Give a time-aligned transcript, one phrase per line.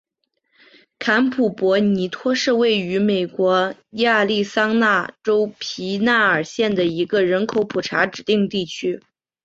[0.97, 9.03] 坎普博尼托是位于美国亚利桑那州皮纳尔县的一个人口普查指定地区。